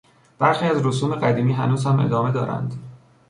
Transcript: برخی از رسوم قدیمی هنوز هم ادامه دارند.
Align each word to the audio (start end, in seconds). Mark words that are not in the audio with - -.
برخی 0.39 0.65
از 0.65 0.85
رسوم 0.85 1.15
قدیمی 1.15 1.53
هنوز 1.53 1.85
هم 1.85 1.99
ادامه 1.99 2.31
دارند. 2.31 2.73